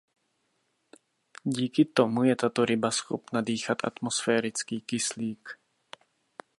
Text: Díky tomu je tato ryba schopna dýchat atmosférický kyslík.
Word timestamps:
Díky 1.43 1.85
tomu 1.85 2.23
je 2.23 2.35
tato 2.35 2.65
ryba 2.65 2.91
schopna 2.91 3.41
dýchat 3.41 3.77
atmosférický 3.85 4.81
kyslík. 4.81 5.49